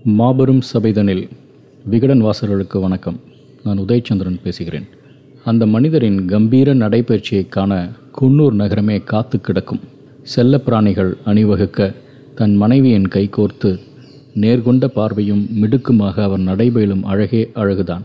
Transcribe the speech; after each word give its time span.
மாபெரும் 0.00 0.60
சபைதனில் 0.72 1.28
விகடன் 1.84 2.22
வாசகர்களுக்கு 2.24 2.80
வணக்கம். 2.80 3.18
நான் 3.64 3.78
உதயச்சந்திரன் 3.78 4.38
பேசுகிறேன். 4.42 4.86
அந்த 5.44 5.66
மனிதரின் 5.66 6.24
கம்பீர 6.24 6.74
நடைபயிற்சியை 6.74 7.48
காண 7.48 7.90
குன்னூர் 8.20 8.52
நகரமே 8.52 8.96
காத்து 8.98 9.40
கிடக்கும். 9.40 9.80
செல்லப்பிராணிகள் 10.36 11.12
அணிவகுக்க 11.24 11.94
தன் 12.34 12.56
மனைவியின் 12.56 13.08
கைகோர்த்து 13.08 13.70
நேர்கொண்ட 14.40 14.86
பார்வையும் 14.86 15.44
மிடுக்குமாக 15.60 16.22
அவர் 16.22 16.40
நடைபயிலும் 16.40 17.04
அழகே 17.04 17.50
அழகுதான். 17.54 18.04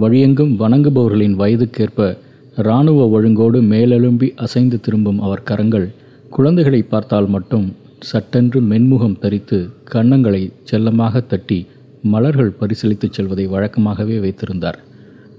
வழியெங்கும் 0.00 0.54
வணங்குபவர்களின் 0.62 1.36
வயதுக்கேற்ப 1.42 2.18
இராணுவ 2.56 3.08
ஒழுங்கோடு 3.14 3.60
மேலெழும்பி 3.74 4.30
அசைந்து 4.36 4.80
திரும்பும் 4.80 5.20
அவர் 5.20 5.42
கரங்கள் 5.42 5.88
குழந்தைகளை 6.30 6.82
பார்த்தால் 6.82 7.28
மட்டும் 7.28 7.68
சட்டென்று 8.00 8.60
மென்முகம் 8.60 9.18
தரித்து 9.18 9.70
கன்னங்களை 9.90 10.52
செல்லமாக 10.62 11.20
தட்டி 11.20 11.66
மலர்கள் 12.02 12.54
பரிசீலித்துச் 12.60 13.12
செல்வதை 13.12 13.48
வழக்கமாகவே 13.48 14.20
வைத்திருந்தார். 14.20 14.78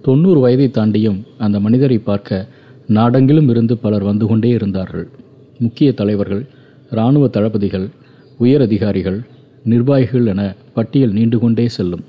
தொண்ணூறு 0.02 0.40
வயதை 0.40 0.68
தாண்டியும் 0.68 1.24
அந்த 1.38 1.60
மனிதரை 1.60 1.98
பார்க்க 1.98 2.48
நாடெங்கிலும் 2.88 3.50
இருந்து 3.50 3.78
பலர் 3.78 4.04
வந்து 4.04 4.26
கொண்டே 4.26 4.50
இருந்தார்கள். 4.50 5.08
முக்கிய 5.60 5.94
தலைவர்கள் 5.94 6.46
இராணுவ 6.92 7.28
தளபதிகள் 7.28 7.90
உயரதிகாரிகள் 8.40 9.26
நிர்வாகிகள் 9.64 10.26
என 10.26 10.56
பட்டியல் 10.74 11.12
நீண்டு 11.12 11.40
கொண்டே 11.40 11.68
செல்லும். 11.68 12.04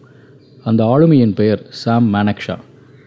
அந்த 0.64 0.84
ஆளுமையின் 0.84 1.34
பெயர் 1.34 1.66
சாம் 1.68 2.14
மேனக்ஷா. 2.14 2.58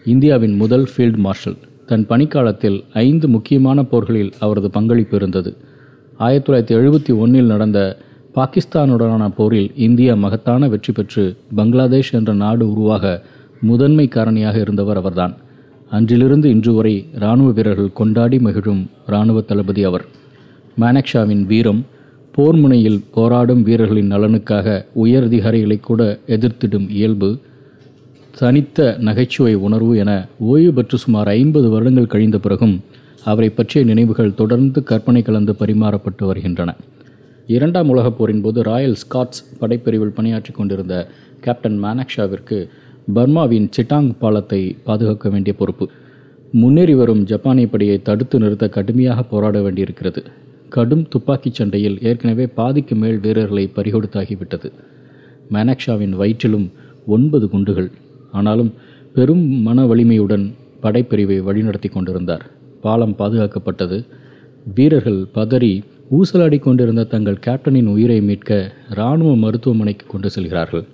இந்தியாவின் 0.04 0.56
முதல் 0.56 0.88
ஃபீல்ட் 0.96 1.16
மார்ஷல். 1.16 1.56
தன் 1.86 2.06
பணிக்காலத்தில் 2.06 2.84
ஐந்து 2.92 3.28
முக்கியமான 3.28 3.82
போர்களில் 3.82 4.32
அவரது 4.38 4.70
பங்களிப்பு 4.70 5.16
இருந்தது. 5.16 5.56
ஆயிரத்தி 6.18 6.52
தொள்ளாயிரத்தி 6.52 6.80
எழுபத்தி 6.80 7.18
ஒன்றில் 7.18 7.44
நடந்த 7.44 7.98
பாகிஸ்தானுடனான 8.34 9.28
போரில் 9.28 9.70
இந்தியா 9.74 10.14
மகத்தான 10.14 10.68
வெற்றி 10.68 10.92
பெற்று 10.92 11.36
பங்களாதேஷ் 11.56 12.12
என்ற 12.12 12.32
நாடு 12.32 12.70
உருவாக 12.70 13.22
முதன்மை 13.60 14.08
காரணியாக 14.14 14.56
இருந்தவர் 14.56 14.96
அவர்தான். 14.96 15.34
அன்றிலிருந்து 15.90 16.50
இன்று 16.50 16.74
வரை 16.74 17.06
இராணுவ 17.14 17.50
வீரர்கள் 17.50 17.92
கொண்டாடி 17.92 18.38
மகிழும் 18.38 18.90
இராணுவ 19.06 19.40
தளபதி 19.40 19.84
அவர். 19.84 20.04
மேனக்ஷாவின் 20.80 21.46
வீரம் 21.46 21.86
போர் 22.32 22.56
முனையில் 22.56 23.04
போராடும் 23.10 23.62
வீரர்களின் 23.62 24.12
நலனுக்காக 24.12 24.86
உயரதிகாரிகளை 25.04 25.80
கூட 25.80 26.20
எதிர்த்திடும் 26.26 26.88
இயல்பு 26.88 27.38
தனித்த 28.38 28.96
நகைச்சுவை 29.00 29.54
உணர்வு 29.54 29.96
என 29.96 30.28
ஓய்வு 30.38 30.72
பெற்று 30.72 30.98
சுமார் 30.98 31.28
ஐம்பது 31.28 31.70
வருடங்கள் 31.70 32.06
கழிந்த 32.06 32.38
பிறகும் 32.38 32.80
அவரை 33.24 33.50
பற்றிய 33.50 33.86
நினைவுகள் 33.86 34.34
தொடர்ந்து 34.34 34.82
கற்பனை 34.82 35.22
கலந்து 35.22 35.52
பரிமாறப்பட்டு 35.52 36.26
வருகின்றன. 36.26 36.74
இரண்டாம் 37.46 37.88
உலகப் 37.88 38.18
போரின் 38.18 38.40
போது 38.40 38.62
ராயல் 38.62 38.94
ஸ்காட்ஸ் 38.94 39.58
படைப்பிரிவில் 39.58 40.12
பணியாற்றி 40.12 40.52
கொண்டிருந்த 40.52 41.08
கேப்டன் 41.40 41.82
மேனக்ஷாவிற்கு 41.82 42.68
பர்மாவின் 43.14 43.70
சிட்டாங் 43.76 44.14
பாலத்தை 44.18 44.76
பாதுகாக்க 44.84 45.28
வேண்டிய 45.28 45.56
பொறுப்பு. 45.56 45.88
முன்னேறி 46.52 46.94
வரும் 46.94 47.24
ஜப்பானிய 47.24 47.66
படையை 47.66 48.02
தடுத்து 48.02 48.38
நிறுத்த 48.38 48.68
கடுமையாக 48.68 49.22
போராட 49.22 49.62
வேண்டியிருக்கிறது. 49.62 50.24
கடும் 50.68 51.08
துப்பாக்கிச் 51.08 51.54
சண்டையில் 51.54 51.98
ஏற்கனவே 52.02 52.46
பாதிக்கு 52.46 52.94
மேல் 52.94 53.18
வீரர்களை 53.18 53.70
பறிகொடுத்தாகிவிட்டது. 53.76 54.72
மேனக்ஷாவின் 55.52 56.10
வயிற்றிலும் 56.10 56.70
ஒன்பது 57.06 57.48
குண்டுகள். 57.48 57.90
ஆனாலும் 58.32 58.74
பெரும் 59.14 59.44
மன 59.44 59.86
வலிமையுடன் 59.86 60.54
படைப்பிரிவை 60.82 61.40
வழிநடத்தி 61.40 61.90
கொண்டிருந்தார். 61.90 62.50
பாலம் 62.86 63.18
பாதுகாக்கப்பட்டது. 63.18 63.98
வீரர்கள் 64.76 65.20
பதறி 65.36 65.72
ஊசலாடி 66.16 66.58
கொண்டிருந்த 66.64 67.02
தங்கள் 67.12 67.42
கேப்டனின் 67.46 67.90
உயிரை 67.94 68.18
மீட்க 68.28 68.50
இராணுவ 68.94 69.30
மருத்துவமனைக்கு 69.44 70.06
கொண்டு 70.06 70.28
செல்கிறார்கள். 70.34 70.84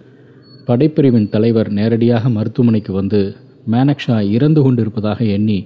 படைப்பிரிவின் 0.69 1.31
தலைவர் 1.35 1.71
நேரடியாக 1.79 2.29
மருத்துவமனைக்கு 2.37 2.93
வந்து 3.01 3.21
மேனக்ஷா 3.73 4.17
இறந்து 4.37 4.61
கொண்டிருப்பதாக 4.63 5.21
எண்ணி 5.37 5.59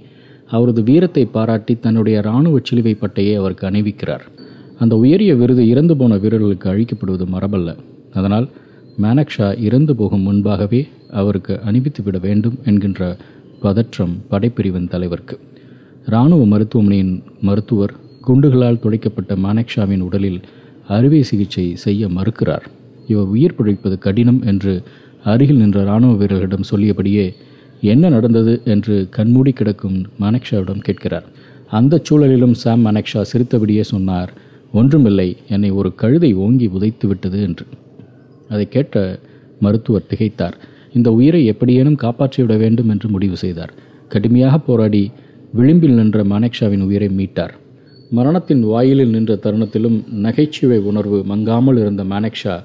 அவரது 0.55 0.81
வீரத்தை 0.89 1.23
பாராட்டி 1.35 1.73
தன்னுடைய 1.85 2.15
இராணுவ 2.23 2.57
சிலுவை 2.67 2.93
பட்டையை 3.01 3.35
அவருக்கு 3.41 3.65
அணிவிக்கிறார். 3.69 4.25
அந்த 4.81 4.93
உயரிய 5.03 5.31
விருது 5.41 5.63
இறந்து 5.73 5.93
போன 5.99 6.17
வீரர்களுக்கு 6.23 6.67
அழிக்கப்படுவது 6.73 7.25
மரபல்ல. 7.35 7.69
அதனால் 8.19 8.47
மேனக்ஷா 9.03 9.47
இறந்து 9.67 9.93
போகும் 9.99 10.25
முன்பாகவே 10.27 10.81
அவருக்கு 11.21 11.53
அணிவித்து 11.69 12.01
விட 12.03 12.17
வேண்டும் 12.27 12.57
என்கின்ற 12.69 13.01
பதற்றம் 13.63 14.15
படைப்பிரிவின் 14.31 14.91
தலைவருக்கு. 14.93 15.37
இராணுவ 16.05 16.45
மருத்துவமனையின் 16.45 17.23
மருத்துவர் 17.41 17.93
குண்டுகளால் 18.21 18.79
துடைக்கப்பட்ட 18.79 19.35
மானக்ஷாவின் 19.35 19.99
உடலில் 19.99 20.39
அறுவை 20.87 21.23
சிகிச்சை 21.23 21.75
செய்ய 21.75 22.07
மறுக்கிறார். 22.07 22.65
இவர் 23.07 23.25
உயிர் 23.25 23.55
பிழைப்பது 23.55 23.97
கடினம் 23.97 24.41
என்று 24.43 24.83
அருகில் 25.23 25.57
நின்ற 25.57 25.81
இராணுவ 25.81 26.13
வீரர்களிடம் 26.13 26.67
சொல்லியபடியே 26.71 27.25
என்ன 27.81 28.09
நடந்தது? 28.09 28.61
என்று 28.65 29.07
கண்மூடி 29.09 29.51
கிடக்கும் 29.51 29.97
மானக்ஷாவிடம் 30.19 30.77
கேட்கிறார். 30.77 31.23
அந்த 31.69 32.01
சூழலிலும் 32.09 32.51
சாம் 32.51 32.85
மானக்ஷா 32.85 33.21
சிரித்தபடியே 33.21 33.83
சொன்னார் 33.83 34.33
ஒன்றுமில்லை 34.73 35.37
என்னை 35.49 35.69
ஒரு 35.71 35.95
கழுதை 35.95 36.33
ஓங்கி 36.33 36.67
உதைத்து 36.67 37.07
விட்டது 37.07 37.41
என்று. 37.41 37.65
அதை 38.49 38.69
கேட்ட 38.69 39.19
மருத்துவர் 39.59 40.09
திகைத்தார். 40.09 40.53
இந்த 40.93 41.11
உயிரை 41.11 41.45
எப்படியேனும் 41.45 42.01
காப்பாற்றிவிட 42.01 42.57
வேண்டும் 42.57 42.89
என்று 42.89 43.09
முடிவு 43.09 43.37
செய்தார். 43.37 43.73
கடுமையாக 44.07 44.57
போராடி 44.57 45.11
விளிம்பில் 45.57 45.97
நின்ற 45.97 46.19
மானேக்ஷாவின் 46.23 46.83
உயிரை 46.85 47.07
மீட்டார். 47.17 47.53
மரணத்தின் 48.17 48.63
வாயிலில் 48.71 49.13
நின்ற 49.15 49.33
தருணத்திலும் 49.43 49.97
நகைச்சுவை 50.25 50.79
உணர்வு 50.89 51.19
மங்காமல் 51.31 51.79
இருந்த 51.83 52.03
மானேக்ஷா 52.03 52.55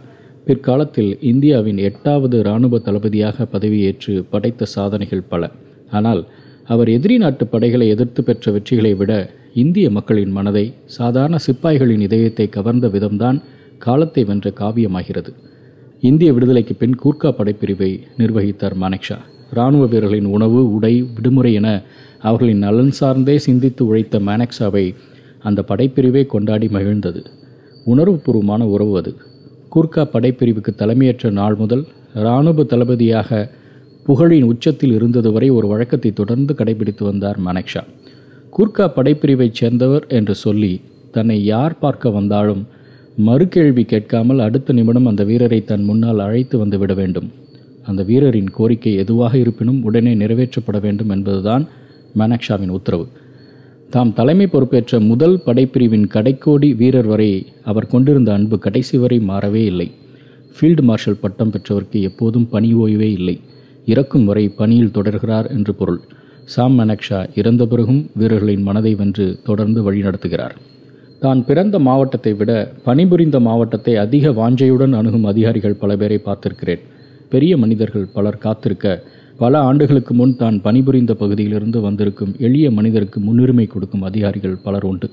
பிற்காலத்தில் 0.46 1.12
இந்தியாவின் 1.30 1.78
எட்டாவது 1.88 2.36
இராணுவ 2.38 2.78
தளபதியாக 2.78 3.46
பதவியேற்று 3.52 4.14
படைத்த 4.30 4.68
சாதனைகள் 4.74 5.28
பல. 5.28 5.50
ஆனால் 5.90 6.22
அவர் 6.64 6.88
எதிரி 6.88 7.18
நாட்டு 7.18 7.46
படைகளை 7.46 7.88
எதிர்த்து 7.88 8.20
பெற்ற 8.24 8.52
வெற்றிகளை 8.52 8.92
விட 8.96 9.12
இந்திய 9.54 9.86
மக்களின் 9.90 10.30
மனதை 10.30 10.66
சாதாரண 10.98 11.36
சிப்பாய்களின் 11.46 12.04
இதயத்தை 12.08 12.48
கவர்ந்த 12.48 12.88
விதம்தான் 12.88 13.40
காலத்தை 13.78 14.24
வென்ற 14.24 14.52
காவியமாகிறது. 14.60 15.32
இந்திய 16.00 16.32
விடுதலைக்கு 16.32 16.74
பின் 16.74 17.00
கூர்க்கா 17.04 17.30
படைப்பிரிவை 17.38 17.92
நிர்வகித்தார் 18.18 18.76
மானேக்ஷா. 18.82 19.18
இராணுவ 19.54 19.84
வீரர்களின் 19.86 20.30
உணவு 20.36 20.60
உடை 20.72 20.94
விடுமுறை 21.14 21.52
என 21.52 21.68
அவர்களின் 22.22 22.58
நலன் 22.58 22.90
சார்ந்தே 22.90 23.36
சிந்தித்து 23.38 23.86
உழைத்த 23.86 24.18
மேனக்ஸாவை 24.18 24.86
அந்த 25.42 25.60
படைப்பிரிவே 25.68 26.22
கொண்டாடி 26.26 26.66
மகிழ்ந்தது. 26.66 27.20
உணர்வுபூர்வமான 27.86 28.62
உறவு 28.64 28.96
அது. 28.96 29.12
கூர்க்கா 29.74 30.02
படைப்பிரிவுக்கு 30.12 30.72
தலைமையேற்ற 30.78 31.30
நாள் 31.30 31.54
முதல் 31.54 31.84
இராணுவ 32.14 32.62
தளபதியாக 32.62 33.40
புகழின் 34.06 34.42
உச்சத்தில் 34.42 34.92
இருந்தது 34.92 35.32
வரை 35.32 35.48
ஒரு 35.50 35.66
வழக்கத்தை 35.68 36.10
தொடர்ந்து 36.12 36.54
கடைபிடித்து 36.58 37.04
வந்தார் 37.04 37.38
மனக்ஷா. 37.46 37.82
கூர்க்கா 38.56 38.86
படைப்பிரிவைச் 38.96 39.58
சேர்ந்தவர் 39.60 40.04
என்று 40.08 40.34
சொல்லி 40.34 40.72
தன்னை 41.12 41.44
யார் 41.44 41.78
பார்க்க 41.78 42.10
வந்தாலும் 42.10 42.62
மறுகேள்வி 43.26 43.84
கேட்காமல் 43.84 44.38
அடுத்த 44.38 44.72
நிமிடம் 44.72 45.06
அந்த 45.06 45.24
வீரரை 45.24 45.60
தன் 45.64 45.84
முன்னால் 45.84 46.18
அழைத்து 46.18 46.58
வந்து 46.58 46.78
விட 46.78 46.92
வேண்டும். 46.94 47.28
அந்த 47.82 48.02
வீரரின் 48.02 48.50
கோரிக்கை 48.50 48.92
எதுவாக 48.94 49.38
இருப்பினும் 49.38 49.82
உடனே 49.82 50.14
நிறைவேற்றப்பட 50.14 50.78
வேண்டும் 50.80 51.08
என்பதுதான் 51.08 51.64
மேனக்ஷாவின் 52.18 52.74
உத்தரவு. 52.78 53.06
தாம் 53.90 54.12
தலைமை 54.12 54.46
பொறுப்பேற்ற 54.46 55.00
முதல் 55.00 55.36
படைப்பிரிவின் 55.46 56.06
கடைக்கோடி 56.14 56.68
வீரர் 56.76 57.08
வரை 57.12 57.30
அவர் 57.64 57.90
கொண்டிருந்த 57.92 58.30
அன்பு 58.32 58.58
கடைசி 58.58 58.98
வரை 58.98 59.18
மாறவே 59.28 59.62
இல்லை. 59.72 59.88
ஃபீல்டு 60.56 60.82
மார்ஷல் 60.82 61.20
பட்டம் 61.20 61.52
பெற்றவருக்கு 61.54 62.00
எப்போதும் 62.00 62.48
பணி 62.48 62.70
ஓய்வே 62.74 63.10
இல்லை. 63.12 63.36
இறக்கும் 63.86 64.24
வரை 64.24 64.44
பணியில் 64.48 64.94
தொடர்கிறார் 64.98 65.48
என்று 65.56 65.74
பொருள். 65.74 66.00
சாம் 66.44 66.76
மனக்ஷா 66.78 67.18
இறந்த 67.34 67.62
பிறகும் 67.66 68.02
வீரர்களின் 68.14 68.66
மனதை 68.68 68.92
வென்று 68.94 69.26
தொடர்ந்து 69.44 69.80
வழிநடத்துகிறார் 69.86 70.54
தான் 71.20 71.40
பிறந்த 71.44 71.76
மாவட்டத்தை 71.78 72.32
விட 72.34 72.52
பணிபுரிந்த 72.84 73.38
மாவட்டத்தை 73.40 73.94
அதிக 73.96 74.30
வாஞ்சையுடன் 74.30 74.94
அணுகும் 74.98 75.24
அதிகாரிகள் 75.24 75.80
பல 75.82 75.96
பேரை 75.96 76.18
பார்த்திருக்கிறேன். 76.24 76.82
பெரிய 77.28 77.52
மனிதர்கள் 77.56 78.06
பலர் 78.14 78.42
காத்திருக்க 78.44 78.94
பல 79.40 79.58
ஆண்டுகளுக்கு 79.58 80.14
முன் 80.14 80.36
தான் 80.36 80.60
பணிபுரிந்த 80.60 81.14
பகுதியிலிருந்து 81.14 81.80
வந்திருக்கும் 81.80 82.34
எளிய 82.38 82.70
மனிதருக்கு 82.70 83.20
முன்னுரிமை 83.20 83.66
கொடுக்கும் 83.66 84.02
அதிகாரிகள் 84.02 84.56
பலர் 84.64 84.84
உண்டு. 84.84 85.10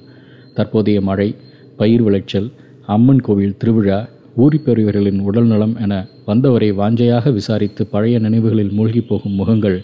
தற்போதைய 0.54 1.02
மழை 1.02 1.36
பயிர் 1.78 2.02
விளைச்சல் 2.02 2.52
அம்மன் 2.86 3.22
கோவில் 3.22 3.58
திருவிழா 3.58 4.08
ஊரி 4.38 4.58
பெரியவர்களின் 4.58 5.20
உடல்நலம் 5.20 5.76
என 5.82 6.06
வந்தவரை 6.26 6.72
வாஞ்சையாக 6.72 7.34
விசாரித்து 7.34 7.88
பழைய 7.88 8.20
நினைவுகளில் 8.20 8.72
மூழ்கி 8.72 9.02
போகும் 9.02 9.32
முகங்கள் 9.32 9.84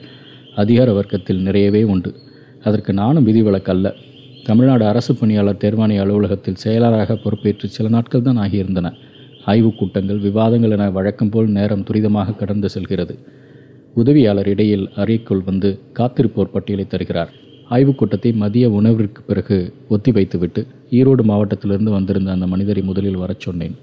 அதிகார 0.56 0.92
வர்க்கத்தில் 0.94 1.42
நிறையவே 1.42 1.84
உண்டு. 1.84 2.14
அதற்கு 2.64 2.94
நானும் 2.94 3.28
விதிவிலக்கல்ல. 3.28 3.94
தமிழ்நாடு 4.44 4.86
அரசு 4.86 5.16
பணியாளர் 5.16 5.62
தேர்வாணைய 5.66 6.00
அலுவலகத்தில் 6.00 6.62
செயலாளராக 6.66 7.16
பொறுப்பேற்று 7.16 7.70
சில 7.70 7.90
நாட்கள் 7.90 8.22
தான் 8.22 8.38
ஆகியிருந்தன. 8.38 8.92
ஆய்வுக் 9.46 9.78
கூட்டங்கள் 9.78 10.20
விவாதங்கள் 10.20 10.72
என 10.72 10.92
வழக்கம் 10.92 11.30
போல் 11.30 11.50
நேரம் 11.50 11.86
துரிதமாக 11.92 12.36
கடந்து 12.36 12.70
செல்கிறது. 12.70 13.18
உதவியாளர் 13.96 14.48
இடையில் 14.48 14.90
அறைக்குள் 14.96 15.42
வந்து 15.46 15.80
காத்திருப்போர் 15.94 16.52
பட்டியலை 16.52 16.88
தருகிறார். 16.88 17.34
ஆய்வுக் 17.70 17.98
கூட்டத்தை 17.98 18.32
மதிய 18.32 18.70
உணவிற்கு 18.70 19.22
பிறகு 19.22 19.74
ஒத்தி 19.90 20.12
வைத்துவிட்டு 20.12 20.68
ஈரோடு 20.92 21.24
மாவட்டத்திலிருந்து 21.24 21.92
வந்திருந்த 21.92 22.32
அந்த 22.32 22.48
மனிதரை 22.48 22.84
முதலில் 22.84 23.16
வரச் 23.16 23.40
சொன்னேன். 23.40 23.76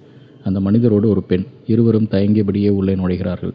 அந்த 0.44 0.60
மனிதரோடு 0.60 1.06
ஒரு 1.06 1.22
பெண் 1.22 1.44
இருவரும் 1.66 2.08
தயங்கியபடியே 2.10 2.68
உள்ளே 2.68 2.94
நுழைகிறார்கள். 2.94 3.52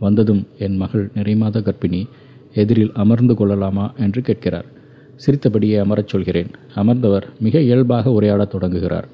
வந்ததும் 0.00 0.46
என் 0.58 0.76
மகள் 0.76 1.10
நிறைமாத 1.14 1.62
கர்ப்பிணி 1.62 2.06
எதிரில் 2.54 2.90
அமர்ந்து 2.94 3.34
கொள்ளலாமா 3.34 3.92
என்று 3.98 4.22
கேட்கிறார். 4.22 4.64
சிரித்தபடியே 5.16 5.76
அமரச் 5.76 6.08
சொல்கிறேன். 6.08 6.46
அமர்ந்தவர் 6.74 7.22
மிக 7.40 7.60
இயல்பாக 7.60 8.10
உரையாடத் 8.10 8.50
தொடங்குகிறார். 8.50 9.08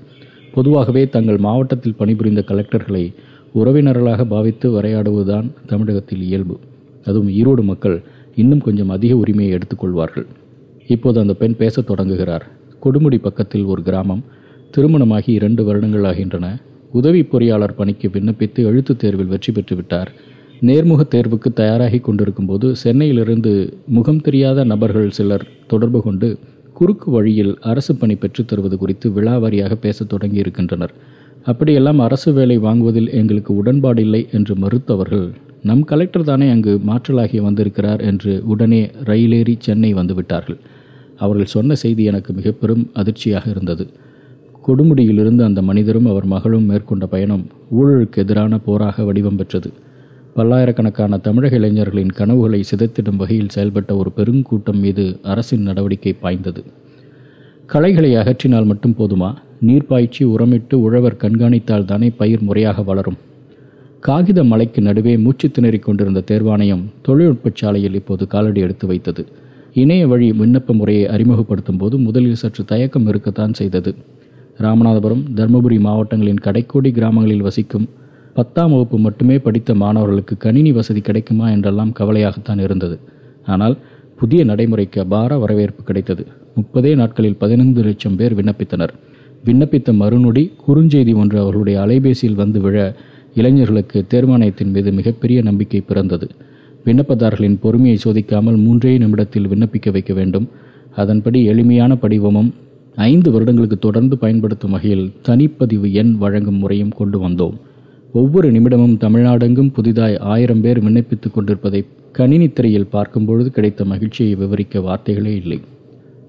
பொதுவாகவே 0.55 1.09
தங்கள் 1.09 1.37
மாவட்டத்தில் 1.37 1.95
பணிபுரிந்த 1.95 2.45
கலெக்டர்களை 2.47 3.15
உறவினர்களாக 3.55 4.25
பாவித்து 4.25 4.83
உரையாடுவதுதான் 4.83 5.51
தமிழகத்தில் 5.67 6.23
இயல்பு. 6.23 6.61
அதுவும் 7.05 7.29
ஈரோடு 7.29 7.63
மக்கள் 7.63 8.03
இன்னும் 8.35 8.61
கொஞ்சம் 8.61 8.89
அதிக 8.89 9.17
உரிமையை 9.17 9.59
எடுத்துக்கொள்வார்கள். 9.59 10.27
இப்போது 10.87 11.21
அந்த 11.21 11.35
பெண் 11.35 11.57
பேசத் 11.57 11.87
தொடங்குகிறார். 11.87 12.47
கொடுமுடி 12.85 13.19
பக்கத்தில் 13.19 13.65
ஒரு 13.65 13.83
கிராமம். 13.83 14.25
திருமணமாகி 14.71 15.33
இரண்டு 15.33 15.65
வருடங்கள் 15.65 16.05
ஆகின்றன. 16.05 16.61
உதவி 16.93 17.23
பொறியாளர் 17.23 17.75
பணிக்கு 17.77 18.09
விண்ணப்பித்து 18.09 18.59
எழுத்துத் 18.59 18.99
தேர்வில் 18.99 19.27
வெற்றி 19.27 19.53
பெற்றுவிட்டார் 19.53 20.07
நேர்முகத் 20.61 20.65
நேர்முக 20.65 21.01
தேர்வுக்கு 21.11 21.53
தயாராகி 21.53 21.99
கொண்டிருக்கும் 21.99 22.47
போது 22.47 22.77
சென்னையிலிருந்து 22.77 23.77
முகம் 23.87 24.21
தெரியாத 24.21 24.65
நபர்கள் 24.65 25.11
சிலர் 25.11 25.49
தொடர்பு 25.67 26.03
கொண்டு 26.03 26.39
குறுக்கு 26.75 27.11
வழியில் 27.11 27.59
அரசு 27.61 27.97
பணி 27.97 28.15
பெற்றுத் 28.15 28.49
தருவது 28.49 28.79
குறித்து 28.79 29.11
விழாவாரியாக 29.11 29.75
பேசத் 29.75 30.09
தொடங்கி 30.09 30.37
இருக்கின்றனர் 30.37 30.93
அப்படியெல்லாம் 31.43 31.99
அரசு 31.99 32.33
வேலை 32.33 32.59
வாங்குவதில் 32.59 33.11
எங்களுக்கு 33.11 33.63
உடன்பாடில்லை 33.65 34.31
என்று 34.33 34.55
மறுத்தவர்கள் 34.55 35.31
நம் 35.63 35.85
கலெக்டர் 35.85 36.25
தானே 36.25 36.51
அங்கு 36.51 36.81
மாற்றலாகி 36.87 37.41
வந்திருக்கிறார் 37.43 38.01
என்று 38.01 38.43
உடனே 38.45 38.91
ரயிலேறி 39.05 39.55
சென்னை 39.59 39.95
வந்துவிட்டார்கள். 39.95 40.59
அவர்கள் 41.17 41.47
சொன்ன 41.47 41.75
செய்தி 41.75 42.05
எனக்கு 42.05 42.33
மிக 42.33 42.51
பெரும் 42.51 42.91
அதிர்ச்சியாக 42.93 43.51
இருந்தது. 43.51 43.87
கொடுமுடியிலிருந்து 44.67 45.43
அந்த 45.43 45.63
மனிதரும் 45.63 46.07
அவர் 46.07 46.25
மகளும் 46.25 46.65
மேற்கொண்ட 46.65 47.07
பயணம் 47.07 47.47
ஊழலுக்கு 47.79 48.17
எதிரான 48.17 48.59
போராக 48.59 49.05
வடிவம் 49.05 49.37
பெற்றது. 49.37 49.73
பல்லாயிரக்கணக்கான 50.35 51.19
தமிழக 51.19 51.57
இளைஞர்களின் 51.57 52.13
கனவுகளை 52.13 52.65
சிதைத்திடும் 52.71 53.17
வகையில் 53.17 53.55
செயல்பட்ட 53.55 53.97
ஒரு 53.97 54.13
பெருங்கூட்டம் 54.17 54.81
மீது 54.81 55.19
அரசின் 55.23 55.63
நடவடிக்கை 55.63 56.13
பாய்ந்தது. 56.13 56.65
களைகளை 57.67 58.15
அகற்றினால் 58.15 58.65
மட்டும் 58.65 58.95
போதுமா? 58.99 59.35
நீர் 59.61 59.87
பாய்ச்சி 59.87 60.25
உரமிட்டு 60.25 60.75
உழவர் 60.75 61.21
கண்காணித்தால் 61.23 61.85
தானே 61.85 62.11
பயிர் 62.11 62.43
முறையாக 62.43 62.83
வளரும். 62.83 63.19
காகித 64.07 64.45
மலைக்கு 64.45 64.83
நடுவே 64.83 65.17
மூச்சு 65.17 65.49
திணறிக் 65.49 65.83
கொண்டிருந்த 65.83 66.21
தேர்வாணையம் 66.31 66.83
தொழில்நுட்ப 67.03 67.51
சாலையில் 67.55 67.95
இப்போது 67.95 68.27
காலடி 68.27 68.61
எடுத்து 68.61 68.87
வைத்தது. 68.87 69.27
இணைய 69.73 70.07
வழி 70.09 70.31
விண்ணப்ப 70.31 70.73
முறையை 70.73 71.05
அறிமுகப்படுத்தும் 71.09 71.79
போது 71.79 71.99
முதலில் 71.99 72.35
சற்று 72.35 72.65
தயக்கம் 72.65 73.07
இருக்கத்தான் 73.07 73.53
செய்தது. 73.53 73.95
ராமநாதபுரம் 74.59 75.23
தருமபுரி 75.37 75.79
மாவட்டங்களின் 75.81 76.43
கடைக்கோடி 76.45 76.93
கிராமங்களில் 76.93 77.43
வசிக்கும் 77.43 77.87
பத்தாம் 78.35 78.71
வகுப்பு 78.71 78.99
மட்டுமே 78.99 79.39
படித்த 79.39 79.75
மாணவர்களுக்கு 79.75 80.37
கணினி 80.37 80.73
வசதி 80.73 81.01
கிடைக்குமா 81.01 81.51
என்றெல்லாம் 81.51 81.93
கவலையாகத்தான் 81.99 82.61
இருந்தது. 82.61 82.99
ஆனால் 83.47 83.79
புதிய 84.17 84.45
நடைமுறைக்கு 84.45 85.01
அபார 85.01 85.39
வரவேற்பு 85.39 85.85
கிடைத்தது. 85.85 86.27
முப்பதே 86.57 86.95
நாட்களில் 86.95 87.37
பதினைந்து 87.37 87.83
லட்சம் 87.83 88.17
பேர் 88.17 88.35
விண்ணப்பித்தனர். 88.35 88.93
விண்ணப்பித்த 89.45 89.91
மறுநொடி 89.95 90.53
குறுஞ்செய்தி 90.67 91.15
ஒன்று 91.15 91.39
அவர்களுடைய 91.39 91.79
அலைபேசியில் 91.81 92.35
வந்து 92.35 92.61
விழ 92.61 92.97
இளைஞர்களுக்கு 93.35 94.05
தேர்மானயத்தின் 94.11 94.73
மீது 94.73 94.93
மிகப்பெரிய 94.93 95.43
நம்பிக்கை 95.43 95.81
பிறந்தது. 95.81 96.29
விண்ணப்பதாரர்களின் 96.85 97.59
பொறுமையை 97.61 97.99
சோதிக்காமல் 98.05 98.57
மூன்றே 98.57 98.99
நிமிடத்தில் 98.99 99.49
விண்ணப்பிக்க 99.49 99.93
வைக்க 99.93 100.15
வேண்டும். 100.15 100.49
அதன்படி 100.97 101.45
எளிமையான 101.45 101.97
படிவமும் 101.97 102.55
ஐந்து 102.97 103.31
வருடங்களுக்கு 103.31 103.79
தொடர்ந்து 103.79 104.19
பயன்படுத்தும் 104.19 104.71
வகையில் 104.71 105.13
தனிப்பதிவு 105.29 105.93
எண் 105.93 106.17
வழங்கும் 106.17 106.59
முறையும் 106.59 106.95
கொண்டு 106.97 107.29
வந்தோம். 107.29 107.57
ஒவ்வொரு 108.13 108.53
நிமிடமும் 108.53 108.97
தமிழ்நாடெங்கும் 108.99 109.73
புதிதாய் 109.73 110.19
ஆயிரம் 110.19 110.61
பேர் 110.61 110.85
விண்ணப்பித்துக் 110.85 111.35
கொண்டிருப்பதை 111.35 111.85
கணினி 112.13 112.49
திரையில் 112.49 112.91
பார்க்கும்பொழுது 112.91 113.51
கிடைத்த 113.51 113.85
மகிழ்ச்சியை 113.85 114.35
விவரிக்க 114.35 114.81
வார்த்தைகளே 114.81 115.35
இல்லை. 115.37 115.61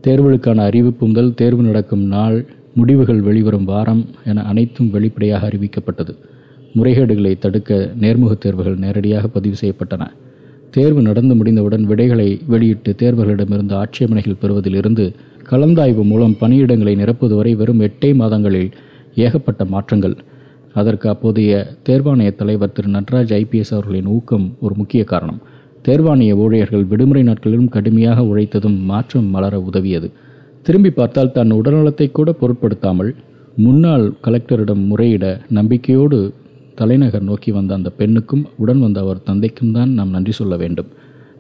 தேர்வுகளுக்கான 0.04 0.58
அறிவிப்பு 0.58 1.08
முதல் 1.08 1.34
தேர்வு 1.34 1.64
நடக்கும் 1.64 2.06
நாள் 2.06 2.46
முடிவுகள் 2.74 3.22
வெளிவரும் 3.22 3.64
வாரம் 3.64 4.06
என 4.26 4.44
அனைத்தும் 4.44 4.90
வெளிப்படையாக 4.90 5.48
அறிவிக்கப்பட்டது. 5.48 6.16
முறைகேடுகளை 6.76 7.38
தடுக்க 7.38 7.92
நேர்முகத் 8.00 8.38
தேர்வுகள் 8.38 8.78
நேரடியாக 8.78 9.28
பதிவு 9.28 9.56
செய்யப்பட்டன. 9.62 10.08
தேர்வு 10.72 11.02
நடந்து 11.02 11.36
முடிந்தவுடன் 11.36 11.84
விடைகளை 11.84 12.40
வெளியிட்டு 12.48 12.96
தேர்வர்களிடமிருந்து 12.98 13.74
ஆட்சேபனைகள் 13.74 14.36
பெறுவதிலிருந்து 14.42 15.14
கலந்தாய்வு 15.50 16.04
மூலம் 16.04 16.36
பணியிடங்களை 16.40 16.96
நிரப்புவது 16.96 17.36
வரை 17.36 17.56
வெறும் 17.56 17.80
எட்டே 17.80 18.16
மாதங்களில் 18.16 18.72
ஏகப்பட்ட 19.16 19.66
மாற்றங்கள். 19.66 20.16
அதற்கு 20.74 21.10
அப்போதைய 21.10 21.68
தேர்வாணைய 21.90 22.36
தலைவர் 22.36 22.72
திரு. 22.72 22.90
நட்ராஜ் 22.90 23.34
ஐபிஎஸ் 23.40 23.74
அவர்களின் 23.74 24.06
ஊக்கம் 24.06 24.56
ஒரு 24.62 24.76
முக்கிய 24.78 25.04
காரணம். 25.04 25.42
தேர்வாணைய 25.88 26.34
ஊழியர்கள் 26.34 26.86
விடுமுறை 26.86 27.24
நாட்களிலும் 27.24 27.70
கடுமையாக 27.70 28.22
உழைத்ததும் 28.22 28.80
மாற்றம் 28.80 29.26
மலர 29.26 29.60
உதவியது. 29.60 30.12
திரும்பி 30.62 30.90
பார்த்தால் 30.90 31.32
தன் 31.32 31.54
உடல்நலத்தை 31.54 32.12
கூட 32.12 32.32
பொருட்படுத்தாமல் 32.32 33.16
முன்னாள் 33.56 34.14
கலெக்டரிடம் 34.24 34.86
முறையிட 34.86 35.42
நம்பிக்கையோடு 35.50 36.34
தலைநகர் 36.76 37.22
நோக்கி 37.22 37.52
வந்த 37.52 37.74
அந்த 37.74 37.90
பெண்ணுக்கும் 37.90 38.46
உடன் 38.58 38.80
வந்த 38.80 39.00
அவர் 39.00 39.24
தந்தைக்கும் 39.24 39.72
தான் 39.72 39.90
நாம் 39.90 40.10
நன்றி 40.10 40.32
சொல்ல 40.32 40.56
வேண்டும். 40.56 40.88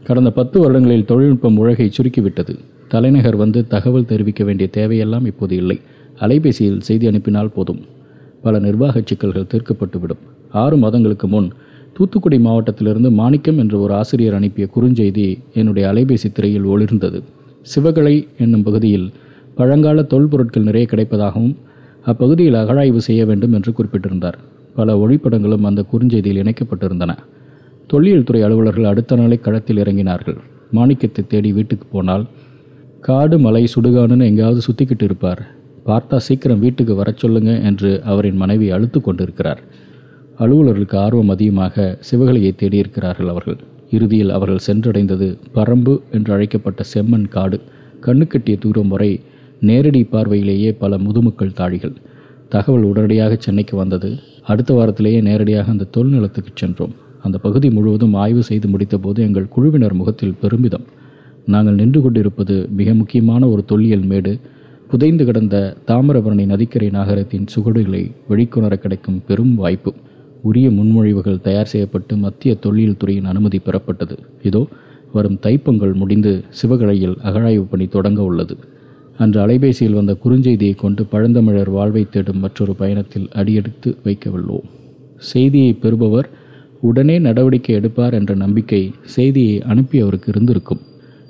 கடந்த 0.04 0.32
பத்து 0.32 0.60
வருடங்களில் 0.60 1.06
தொழில்நுட்பம் 1.06 1.58
உலகை 1.58 1.92
சுருக்கிவிட்டது. 1.98 2.60
தலைநகர் 2.88 3.36
வந்து 3.36 3.68
தகவல் 3.68 4.06
தெரிவிக்க 4.06 4.44
வேண்டிய 4.44 4.70
தேவையெல்லாம் 4.78 5.26
இப்போது 5.26 5.56
இல்லை. 5.56 5.80
அலைபேசியில் 6.20 6.80
செய்தி 6.80 7.08
அனுப்பினால் 7.08 7.52
போதும். 7.52 7.82
பல 8.42 8.60
நிர்வாக 8.60 9.02
சிக்கல்கள் 9.06 9.50
தீர்க்கப்பட்டுவிடும். 9.54 10.24
ஆறு 10.52 10.78
மாதங்களுக்கு 10.78 11.28
முன் 11.28 11.50
தூத்துக்குடி 11.94 12.40
மாவட்டத்திலிருந்து 12.40 13.12
மாணிக்கம் 13.12 13.58
என்ற 13.58 13.78
ஒரு 13.78 13.94
ஆசிரியர் 13.94 14.34
அனுப்பிய 14.34 14.68
குறுஞ்செய்தி 14.76 15.40
என்னுடைய 15.54 15.92
அலைபேசி 15.94 16.32
திரையில் 16.32 16.66
ஒளிர்ந்தது. 16.66 17.22
சிவகலை 17.76 18.28
என்னும் 18.38 18.64
பகுதியில் 18.64 19.12
பழங்கால 19.56 20.02
தொல்பொருட்கள் 20.02 20.64
நிறைய 20.64 20.88
கிடைப்பதாகவும் 20.92 21.56
அப்பகுதியில் 22.06 22.54
அகழாய்வு 22.54 22.98
செய்ய 22.98 23.26
வேண்டும் 23.26 23.54
என்று 23.54 23.74
குறிப்பிட்டிருந்தார். 23.74 24.38
பல 24.76 24.96
ஒளிப்படங்களும் 24.98 25.68
அந்த 25.70 25.82
குறுஞ்செய்தியில் 25.92 26.42
இணைக்கப்பட்டிருந்தன. 26.44 27.12
தொல்லியல் 27.88 28.24
துறை 28.24 28.42
அலுவலர்கள் 28.44 28.90
அடுத்த 28.92 29.16
நாளை 29.16 29.38
களத்தில் 29.40 29.78
இறங்கினார்கள். 29.78 30.38
மாணிக்கத்தை 30.72 31.24
தேடி 31.28 31.52
வீட்டுக்கு 31.52 31.88
போனால் 31.92 32.24
காடு 33.00 33.40
மலை 33.40 33.64
சுடுகாடுன்னு 33.76 34.28
எங்கேயாவது 34.30 34.62
சுற்றிக்கிட்டு 34.68 35.04
இருப்பார். 35.04 35.42
பார்த்தா 35.86 36.16
சீக்கிரம் 36.16 36.60
வீட்டுக்கு 36.60 36.96
வர 36.96 37.14
சொல்லுங்க 37.16 37.52
என்று 37.60 37.90
அவரின் 38.04 38.36
மனைவி 38.36 38.68
அழுத்து 38.70 39.02
கொண்டிருக்கிறார். 39.02 39.62
அலுவலர்களுக்கு 40.40 40.98
ஆர்வம் 40.98 41.30
அதிகமாக 41.30 41.98
சிவகலையை 42.12 42.52
தேடியிருக்கிறார்கள் 42.62 43.32
அவர்கள். 43.34 43.58
இறுதியில் 43.92 44.30
அவர்கள் 44.30 44.66
சென்றடைந்தது 44.68 45.28
பரம்பு 45.56 45.94
என்று 46.12 46.34
அழைக்கப்பட்ட 46.34 46.84
செம்மண் 46.94 47.28
காடு. 47.28 47.60
கண்ணுக்கட்டிய 48.06 48.56
தூரம் 48.60 48.88
வரை 48.88 49.12
நேரடி 49.60 50.04
பார்வையிலேயே 50.04 50.72
பல 50.72 50.98
முதுமக்கள் 50.98 51.58
தாழிகள் 51.60 51.94
தகவல் 52.56 52.84
உடனடியாக 52.84 53.34
சென்னைக்கு 53.40 53.76
வந்தது. 53.78 54.10
அடுத்த 54.52 54.72
வாரத்திலேயே 54.74 55.20
நேரடியாக 55.28 55.72
அந்த 55.72 55.90
தொல்நிலத்துக்கு 55.98 56.52
சென்றோம். 56.54 56.94
அந்த 57.26 57.38
பகுதி 57.38 57.68
முழுவதும் 57.70 58.16
ஆய்வு 58.24 58.44
செய்து 58.44 58.68
முடித்தபோது 58.68 59.20
எங்கள் 59.28 59.52
குழுவினர் 59.56 59.94
முகத்தில் 59.94 60.36
பெருமிதம். 60.42 60.86
நாங்கள் 61.46 61.74
நின்று 61.74 62.00
கொண்டிருப்பது 62.02 62.56
மிக 62.80 62.90
முக்கியமான 62.94 63.48
ஒரு 63.48 63.62
தொல்லியல் 63.66 64.06
மேடு. 64.12 64.34
புதைந்து 64.92 65.24
கிடந்த 65.26 65.58
தாமிரபரணி 65.88 66.46
நதிக்கரை 66.46 66.90
நகரத்தின் 66.90 67.46
சுகடுகளை 67.54 68.02
வெளிக்கொணர 68.30 68.74
கிடைக்கும் 68.76 69.22
பெரும் 69.28 69.56
வாய்ப்பு. 69.56 69.94
உரிய 70.42 70.70
முன்மொழிவுகள் 70.70 71.42
தயார் 71.42 71.72
செய்யப்பட்டு 71.74 72.14
மத்திய 72.16 72.54
தொல்லியல் 72.56 73.00
துறையின் 73.00 73.30
அனுமதி 73.32 73.60
பெறப்பட்டது. 73.66 74.16
இதோ 74.44 74.62
வரும் 75.14 75.40
தைப்பொங்கல் 75.44 75.94
முடிந்து 75.94 76.32
சிவகழையில் 76.62 77.16
அகழாய்வு 77.24 77.66
பணி 77.70 77.88
தொடங்க 77.88 78.22
உள்ளது. 78.22 78.56
அன்று 79.18 79.40
அலைபேசியில் 79.46 79.94
வந்த 79.94 80.18
குறுஞ்செய்தியை 80.24 80.76
கொண்டு 80.76 81.04
பழந்தமிழர் 81.04 81.70
வாழ்வை 81.70 82.08
தேடும் 82.10 82.40
மற்றொரு 82.40 82.76
பயணத்தில் 82.76 83.30
அடியெடுத்து 83.32 83.98
வைக்கவுள்ளோம் 84.06 84.68
செய்தியை 85.18 85.74
பெறுபவர் 85.74 86.30
உடனே 86.82 87.20
நடவடிக்கை 87.20 87.76
எடுப்பார் 87.76 88.14
என்ற 88.14 88.36
நம்பிக்கை 88.36 88.92
செய்தியை 89.04 89.62
அனுப்பியவருக்கு 89.62 90.28
இருந்திருக்கும். 90.28 90.82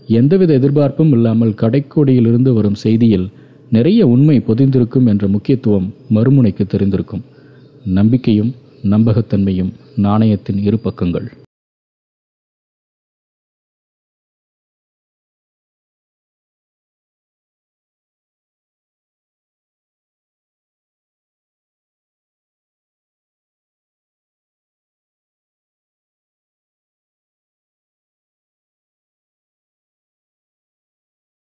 எந்தவித 0.08 0.54
எதிர்பார்ப்பும் 0.54 1.12
இல்லாமல் 1.12 1.54
கடைக்கோடியிலிருந்து 1.54 2.54
வரும் 2.54 2.82
செய்தியில் 2.84 3.28
நிறைய 3.70 4.08
உண்மை 4.08 4.40
பொதிந்திருக்கும் 4.40 5.06
என்ற 5.06 5.28
முக்கியத்துவம் 5.28 5.94
மறுமுனைக்கு 6.10 6.66
தெரிந்திருக்கும். 6.68 7.24
நம்பிக்கையும் 7.86 8.54
நம்பகத்தன்மையும் 8.84 9.72
நாணயத்தின் 9.96 10.58
இரு 10.58 10.78
பக்கங்கள். 10.78 11.43